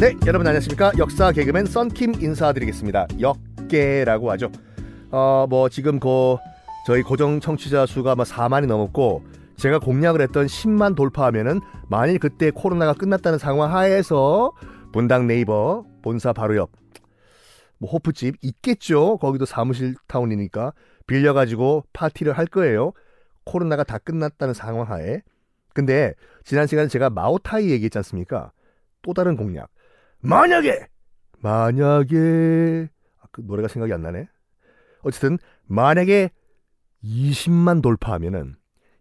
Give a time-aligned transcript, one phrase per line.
[0.00, 0.92] 네, 여러분 안녕하십니까?
[0.98, 3.06] 역사 개그맨 썬킴 인사드리겠습니다.
[3.20, 4.50] 역계라고 하죠.
[5.10, 6.36] 어, 뭐 지금 그
[6.86, 9.22] 저희 고정 청취자 수가 뭐 4만이 넘었고
[9.56, 14.50] 제가 공약을 했던 10만 돌파하면은 만일 그때 코로나가 끝났다는 상황 하에서
[14.92, 16.82] 분당 네이버 본사 바로 옆
[17.82, 19.18] 뭐 호프집 있겠죠.
[19.18, 20.72] 거기도 사무실 타운이니까
[21.08, 22.92] 빌려가지고 파티를 할 거예요.
[23.44, 25.22] 코로나가 다 끝났다는 상황 하에.
[25.74, 28.52] 근데 지난 시간에 제가 마오타이 얘기했지 않습니까?
[29.02, 29.68] 또 다른 공약.
[30.20, 30.86] 만약에
[31.40, 32.88] 만약에
[33.20, 34.28] 아, 그 노래가 생각이 안 나네.
[35.00, 36.30] 어쨌든 만약에
[37.02, 38.54] 20만 돌파하면은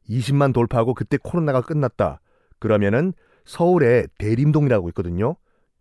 [0.09, 2.21] 20만 돌파하고 그때 코로나가 끝났다.
[2.59, 3.13] 그러면은
[3.45, 5.35] 서울에 대림동이라고 있거든요.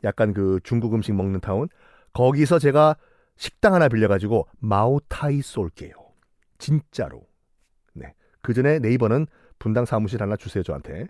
[0.05, 1.69] 약간 그 중국 음식 먹는 타운.
[2.13, 2.97] 거기서 제가
[3.37, 5.93] 식당 하나 빌려가지고 마오타이 쏠게요.
[6.59, 7.27] 진짜로.
[7.95, 8.15] 네.
[8.43, 9.27] 그 전에 네이버는
[9.61, 11.07] 분당 사무실 하나 주세요, 저한테.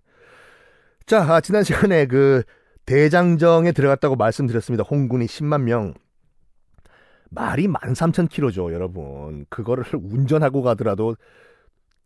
[1.06, 2.42] 자, 아, 지난 시간에 그
[2.84, 4.84] 대장정에 들어갔다고 말씀드렸습니다.
[4.84, 5.94] 홍군이 10만 명.
[7.30, 9.46] 말이 13,000km죠, 여러분.
[9.48, 11.16] 그거를 운전하고 가더라도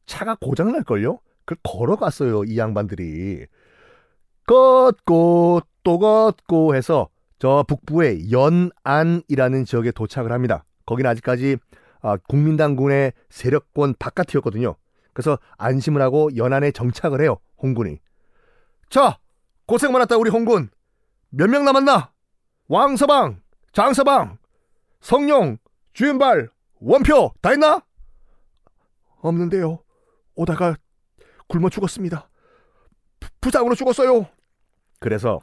[0.06, 1.19] 차가 고장 날걸요?
[1.45, 3.47] 그걸 걸어갔어요, 이 양반들이.
[4.47, 10.65] 걷고 또 걷고 해서 저 북부의 연안이라는 지역에 도착을 합니다.
[10.87, 11.56] 거기는 아직까지
[12.03, 14.77] 아, 국민당군의 세력권 바깥이었거든요.
[15.15, 18.01] 그래서 안심을 하고 연안에 정착을 해요, 홍군이.
[18.91, 19.19] 자,
[19.67, 20.71] 고생 많았다, 우리 홍군.
[21.31, 22.12] 몇 명 남았나?
[22.69, 23.41] 왕서방,
[23.73, 24.39] 장서방,
[25.01, 25.59] 성룡,
[25.95, 27.83] 주윤발, 원표 다 했나?
[29.21, 29.83] 없는데요.
[30.34, 30.77] 오다가
[31.49, 32.28] 굶어 죽었습니다.
[33.41, 34.27] 부상으로 죽었어요.
[35.01, 35.41] 그래서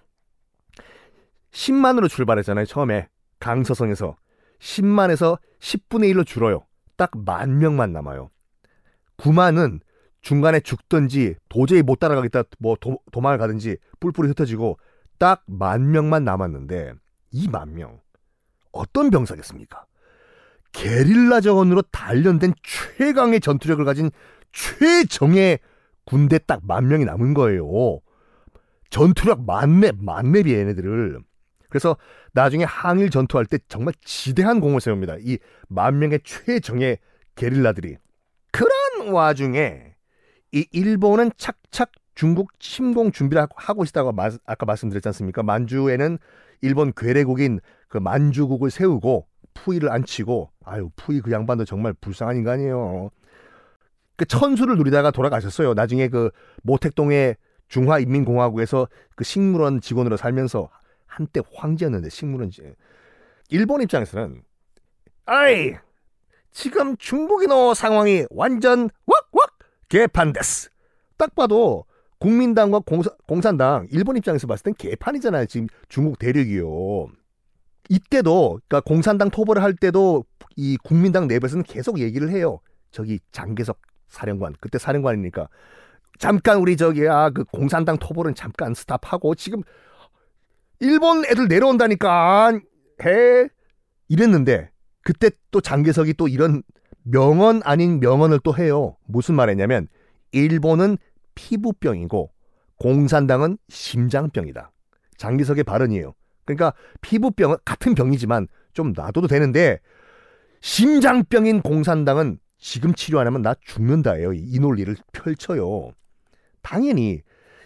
[1.52, 2.66] 10만으로 출발했잖아요.
[2.66, 4.16] 처음에 강서성에서
[4.60, 6.66] 10만에서 10분의 1로 줄어요.
[6.98, 8.30] 딱 만 명만 남아요.
[9.22, 9.80] 9만은
[10.22, 14.78] 중간에 죽든지 도저히 못 따라가겠다 뭐 도, 도망을 가든지 뿔뿔이 흩어지고
[15.20, 16.94] 딱 만 명만 남았는데
[17.32, 18.00] 이 만 명
[18.72, 19.86] 어떤 병사겠습니까?
[20.74, 24.10] 게릴라전으로 단련된 최강의 전투력을 가진
[24.54, 25.60] 최정의
[26.06, 27.66] 군대 딱 만 명이 남은 거예요.
[28.90, 31.20] 전투력 만렙, 만렙이 얘네들을.
[31.70, 31.98] 그래서
[32.34, 35.18] 나중에 항일 전투할 때 정말 지대한 공을 세웁니다.
[35.20, 35.38] 이
[35.68, 36.98] 만 명의 최정의
[37.36, 37.98] 게릴라들이.
[38.52, 39.96] 그런 와중에
[40.52, 45.44] 이 일본은 착착 중국 침공 준비를 하고 있다고 마, 아까 말씀드렸지 않습니까?
[45.44, 46.18] 만주에는
[46.62, 53.10] 일본 괴뢰국인 그 만주국을 세우고 푸이를 앉히고 아유 푸이 그 양반도 정말 불쌍한 인간이에요.
[54.18, 55.74] 그 천수를 누리다가 돌아가셨어요.
[55.74, 56.30] 나중에 그
[56.64, 57.38] 모택동의
[57.70, 60.70] 중화인민공화국에서 그 식물원 직원으로 살면서
[61.06, 62.62] 한때 황제였는데 식물원 지.
[63.50, 64.44] 일본 입장에서는
[65.26, 65.76] 아이
[66.52, 69.58] 지금 중국인어 상황이 완전 왁왁
[69.90, 70.70] 개판데스.
[71.18, 71.86] 딱 봐도
[72.20, 75.46] 국민당과 공사, 공산 당 일본 입장에서 봤을 땐 개판이잖아요.
[75.46, 77.08] 지금 중국 대륙이요.
[77.90, 80.26] 이때도 그러니까 공산당 토벌을 할 때도
[80.56, 82.60] 이 국민당 내부에서는 계속 얘기를 해요.
[82.92, 85.48] 저기 장계석 사령관 그때 사령관이니까
[86.20, 89.64] 잠깐 우리 저기 아그 공산당 토벌은 잠깐 스탑하고 지금
[90.80, 92.60] 일본 애들 내려온다니까
[93.04, 93.48] 해
[94.08, 94.71] 이랬는데
[95.04, 96.64] 그때 또 장계석이 또 이런
[97.04, 98.96] 명언 아닌 명언을 또 해요.
[99.06, 99.88] 무슨 말했냐면
[100.32, 100.98] 일본은
[101.36, 102.32] 피부병이고
[102.78, 104.72] 공산당은 심장병이다.
[105.18, 106.14] 장기석의 발언이에요.
[106.46, 109.80] 그러니까 피부병은 같은 병이지만 좀 놔둬도 되는데
[110.62, 114.34] 심장병인 공산당은 지금 치료 안 하면 나 죽는다예요.
[114.34, 115.92] 이 논리를 펼쳐요.
[116.62, 117.22] 당연히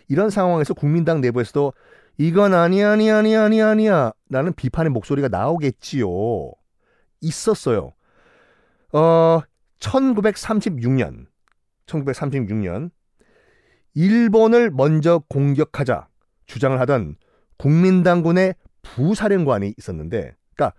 [0.07, 1.73] 이런 상황에서 국민당 내부에서도
[2.17, 6.07] 이건 아니 아니 아니 아니 아니야 라는 비판의 목소리가 나오겠지요.
[7.25, 7.94] 있었어요.
[8.94, 9.41] 어
[9.80, 11.28] 1936년
[11.86, 12.91] 1936년
[13.94, 16.08] 일본을 먼저 공격하자
[16.46, 17.16] 주장을 하던
[17.58, 20.78] 국민당군의 부사령관이 있었는데, 그러니까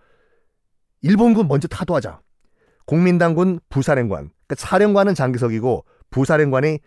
[1.03, 2.21] 일본군 먼저 타도하자.
[2.85, 6.79] 국민당군 부사령관, 그러니까 사령관은 장기석이고 부사령관이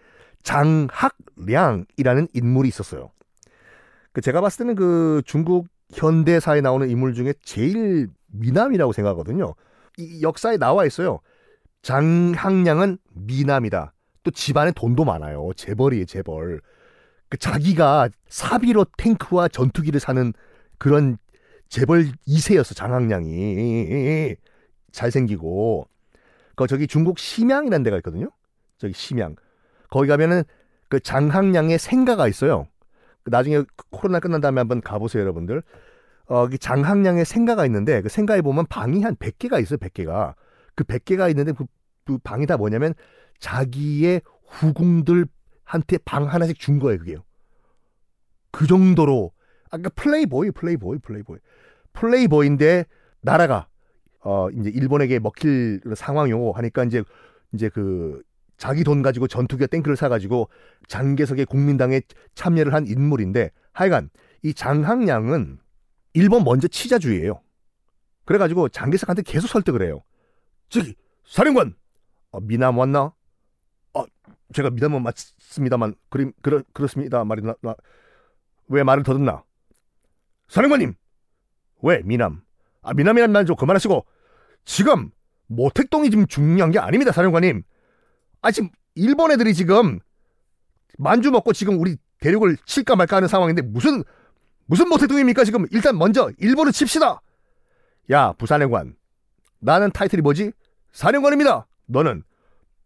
[0.44, 3.12] 장학량이라는 인물이 있었어요.
[4.13, 9.56] 그 제가 봤을 때는 그 중국 현대사에 나오는 인물 중에 제일 미남이라고 생각하거든요.
[9.97, 11.19] 이 역사에 나와 있어요.
[11.81, 13.94] 장학량은 미남이다.
[14.24, 15.51] 또 집안에 돈도 많아요.
[15.56, 16.62] 재벌이에요, 재벌.
[17.30, 20.33] 그 자기가 사비로 탱크와 전투기를 사는
[20.77, 21.18] 그런
[21.69, 24.35] 재벌 2세였어, 장학량이.
[24.92, 25.88] 잘생기고.
[26.56, 28.30] 그 저기 중국 심양이라는 데가 있거든요.
[28.77, 29.35] 저기 심양.
[29.89, 30.44] 거기 가면은
[30.89, 32.68] 그 장학량의 생가가 있어요.
[33.30, 35.62] 그 나중에 코로나 끝난 다음에 한번 가보세요, 여러분들.
[36.26, 40.34] 어, 그 장학량의 생가가 있는데 그 생가에 보면 방이 한 100개가 있어요, 100개가.
[40.76, 41.66] 그 100개가 있는데 그,
[42.06, 42.94] 그 방이 다 뭐냐면
[43.40, 45.28] 자기의 후궁들
[45.64, 47.24] 한테 방 하나씩 준 거예요, 그게요.
[48.52, 49.31] 그 정도로
[49.70, 51.38] 아까 플레이보이, 플레이보이, 플레이보이.
[51.94, 52.86] 플레이보이인데
[53.22, 53.68] 나라가
[54.22, 57.04] 어 이제 일본에게 먹힐 상황이고 하니까 이제
[57.54, 58.22] 이제 그
[58.59, 60.50] 자기 돈 가지고 전투기와 탱크를 사가지고
[60.89, 62.01] 장개석의 국민당에
[62.35, 64.09] 참여를 한 인물인데 하여간
[64.44, 65.60] 이 장학량은
[66.13, 67.41] 일본 먼저 치자주의예요.
[68.25, 70.03] 그래가지고 장개석한테 계속 설득을 해요.
[70.67, 70.94] 저기
[71.25, 71.73] 사령관
[72.31, 73.13] 어, 미남 왔나?
[73.94, 74.06] 어,
[74.53, 77.75] 제가 미남은 맞습니다만 그림 그렇 그렇습니다 말이 나 나,
[78.67, 79.44] 왜 말을 더듬나?
[80.50, 80.94] 사령관님
[81.81, 82.41] 왜 미남?
[82.81, 84.06] 아 미남이란 말 좀 그만하시고
[84.65, 85.11] 지금
[85.47, 87.63] 모택동이 지금 중요한 게 아닙니다 사령관님.
[88.41, 90.00] 아 지금 일본 애들이 지금
[90.97, 94.03] 만주 먹고 지금 우리 대륙을 칠까 말까 하는 상황인데 무슨
[94.65, 97.21] 무슨 모택동입니까 지금 일단 먼저 일본을 칩시다.
[98.12, 98.95] 야 부사령관
[99.59, 100.51] 나는 타이틀이 뭐지?
[100.91, 101.68] 사령관입니다.
[101.86, 102.24] 너는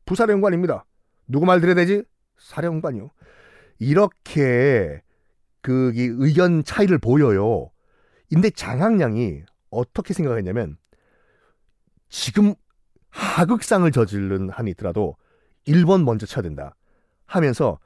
[0.05, 0.85] 부사령관입니다.
[1.27, 2.03] 누구 말 들어야 되지?
[2.37, 3.09] 사령관이요.
[3.79, 5.01] 이렇게
[5.61, 7.71] 그 의견 차이를 보여요.
[8.31, 10.77] 근데 장학량이 어떻게 생각했냐면
[12.09, 12.53] 지금
[13.09, 15.15] 하극상을 저지른 한이 있더라도
[15.65, 16.75] 일본 먼저 쳐야 된다
[17.25, 17.79] 하면서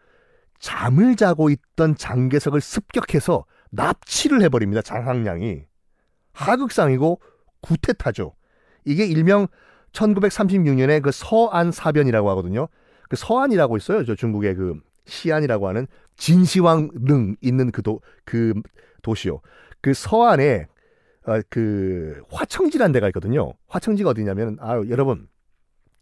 [0.59, 4.81] 잠을 자고 있던 장개석을 습격해서 납치를 해버립니다.
[4.81, 5.65] 장학량이
[6.33, 7.19] 하극상이고
[7.62, 8.33] 구태타죠.
[8.85, 9.47] 이게 일명
[9.91, 12.68] 1936년에 그 서안 사변이라고 하거든요.
[13.09, 14.06] 그 서안이라고 있어요.
[14.06, 18.53] 저 중국의 그 시안이라고 하는 진시황 릉 있는 그 도, 그
[19.01, 19.41] 도시요.
[19.81, 20.68] 그 서안에
[21.25, 23.53] 어, 그 화청지라는 데가 있거든요.
[23.68, 25.27] 화청지가 어디냐면 아 여러분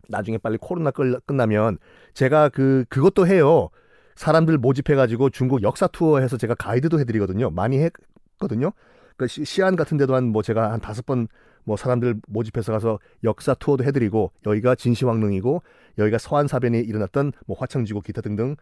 [0.09, 1.77] 나중에 빨리 코로나 끝나면
[2.13, 3.69] 제가 그 그것도 해요.
[4.15, 7.49] 사람들 모집해가지고 중국 역사 투어 해서 제가 가이드도 해드리거든요.
[7.49, 8.71] 많이 했거든요.
[9.17, 11.27] 그 시안 같은 데도 한 뭐 제가 한 다섯 번
[11.67, 15.63] 뭐 사람들 모집해서 가서 역사 투어도 해드리고 여기가 진시황릉이고
[15.97, 18.55] 여기가 서안사변이 일어났던 뭐 화청지고 기타 등등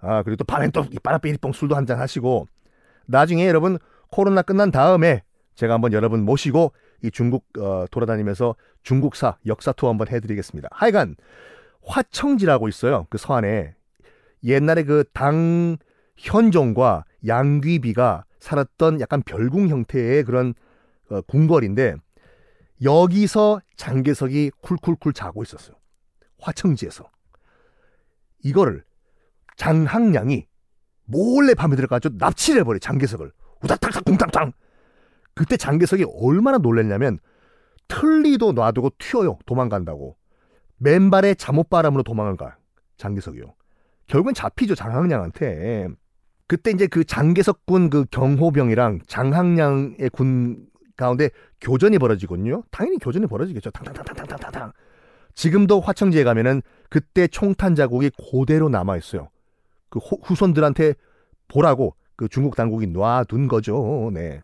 [0.00, 2.48] 아 그리고 또 밤엔 또 빠라삐리뽕 술도 한 잔 하시고
[3.06, 3.78] 나중에 여러분
[4.10, 5.22] 코로나 끝난 다음에
[5.54, 6.72] 제가 한번 여러분 모시고
[7.02, 10.68] 이 중국 어, 돌아다니면서 중국사 역사 투어 한번 해드리겠습니다.
[10.72, 11.16] 하여간
[11.84, 13.06] 화청지라고 있어요.
[13.10, 13.74] 그 서안에
[14.44, 15.76] 옛날에 그 당
[16.18, 20.54] 현종과 양귀비가 살았던 약간 별궁 형태의 그런
[21.10, 21.96] 어, 궁궐인데
[22.82, 25.76] 여기서 장개석이 쿨쿨쿨 자고 있었어요.
[26.40, 27.10] 화청지에서.
[28.44, 28.84] 이거를
[29.56, 30.46] 장학량이
[31.04, 33.32] 몰래 밤에 들어가서 납치를 해버려 장개석을.
[33.62, 34.52] 우다탕탕 쿵탕탕.
[35.38, 37.20] 그때 장개석이 얼마나 놀랐냐면
[37.86, 39.38] 틀리도 놔두고 튀어요.
[39.46, 40.16] 도망간다고.
[40.78, 42.56] 맨발에 잠옷바람으로 도망을 가.
[42.96, 43.44] 장개석이요.
[44.08, 44.74] 결국엔 잡히죠.
[44.74, 45.86] 장항량한테.
[46.48, 51.30] 그때 이제 그 장개석 군 그 경호병이랑 장항량의 군 가운데
[51.60, 52.64] 교전이 벌어지거든요.
[52.72, 53.70] 당연히 교전이 벌어지겠죠.
[53.70, 54.72] 탕탕탕탕탕탕탕.
[55.34, 59.28] 지금도 화청지에 가면은 그때 총탄 자국이 그대로 남아 있어요.
[59.88, 60.94] 그 후손들한테
[61.46, 64.10] 보라고 그 중국 당국이 놔둔 거죠.
[64.12, 64.42] 네.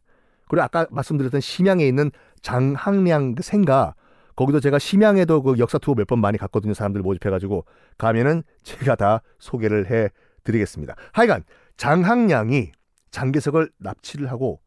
[0.55, 2.11] 그리고 아까 말씀드렸던 심양에 있는
[2.43, 3.95] 장항량 그 생가
[4.37, 6.75] 거기도 제가 심양에도 그 역사 투어 몇 번 많이 갔거든요.
[6.75, 7.65] 사람들 모집해가지고
[7.99, 10.09] 가면은 제가 다 소개를 해
[10.45, 10.95] 드리겠습니다.
[11.13, 11.45] 하여간
[11.77, 12.73] 장항량이
[13.11, 14.61] 장개석을 납치를 하고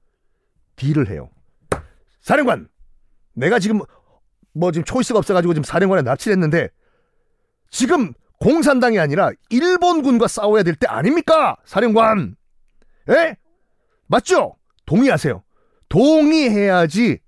[0.75, 1.29] 딜을 해요.
[2.21, 2.67] 사령관,
[3.33, 3.79] 내가 지금
[4.53, 6.69] 뭐 지금 초이스가 없어가지고 지금 사령관에 납치를 했는데
[7.69, 11.55] 지금 공산당이 아니라 일본군과 싸워야 될 때 아닙니까?
[11.65, 12.35] 사령관.
[13.09, 13.35] 에?
[14.07, 14.55] 맞죠?
[14.85, 15.43] 동의하세요.
[15.89, 17.19] 동의해야지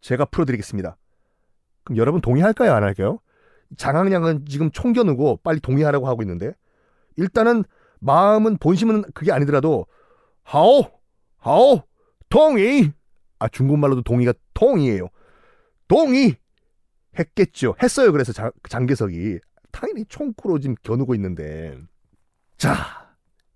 [0.00, 0.96] 제가 풀어드리겠습니다.
[1.84, 2.72] 그럼 여러분 동의할까요?
[2.72, 3.18] 안 할까요?
[3.76, 6.52] 장항량은 지금 총겨누고 빨리 동의하라고 하고 있는데
[7.16, 7.64] 일단은
[8.00, 9.86] 마음은 본심은 그게 아니더라도
[10.42, 10.90] 하오
[11.38, 11.82] 하오
[12.28, 12.92] 동의
[13.38, 15.08] 아 중국말로도 동의가 통이에요.
[15.88, 16.36] 동의
[17.18, 17.74] 했겠죠.
[17.82, 18.12] 했어요.
[18.12, 19.38] 그래서 장, 장계석이
[19.70, 21.78] 당연히 총구로 지금 겨누고 있는데
[22.56, 22.76] 자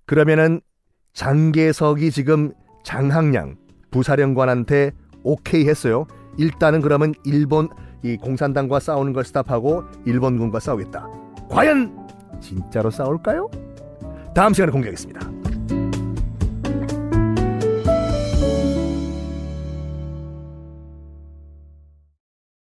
[0.07, 0.61] 그러면은
[1.13, 2.53] 장계석이 지금
[2.85, 3.57] 장항량
[3.91, 4.93] 부사령관한테
[5.23, 6.07] 오케이 했어요.
[6.37, 7.69] 일단은 그러면 일본
[8.03, 11.09] 이 공산당과 싸우는 걸 스탑하고 일본군과 싸우겠다.
[11.51, 12.09] 과연
[12.41, 13.51] 진짜로 싸울까요?
[14.35, 15.38] 다음 시간에 공개하겠습니다.